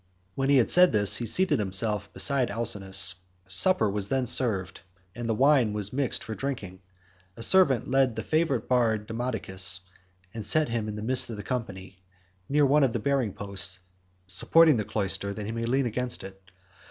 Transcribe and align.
When 0.33 0.49
he 0.49 0.57
had 0.57 0.71
said 0.71 0.91
this, 0.93 1.17
he 1.17 1.27
seated 1.27 1.59
himself 1.59 2.11
beside 2.11 2.49
Alcinous. 2.49 3.13
Supper 3.47 3.87
was 3.87 4.07
then 4.07 4.25
served, 4.25 4.81
and 5.13 5.29
the 5.29 5.35
wine 5.35 5.73
was 5.73 5.93
mixed 5.93 6.23
for 6.23 6.33
drinking. 6.33 6.81
A 7.37 7.43
servant 7.43 7.87
led 7.87 8.09
in 8.09 8.15
the 8.15 8.23
favourite 8.23 8.67
bard 8.67 9.05
Demodocus, 9.05 9.81
and 10.33 10.43
set 10.43 10.69
him 10.69 10.87
in 10.87 10.95
the 10.95 11.03
midst 11.03 11.29
of 11.29 11.37
the 11.37 11.43
company, 11.43 12.01
near 12.49 12.65
one 12.65 12.83
of 12.83 12.93
the 12.93 12.99
bearing 12.99 13.31
posts 13.33 13.77
supporting 14.25 14.77
the 14.77 14.85
cloister, 14.85 15.35
that 15.35 15.45
he 15.45 15.51
might 15.51 15.69
lean 15.69 15.85
against 15.85 16.23
it. 16.23 16.41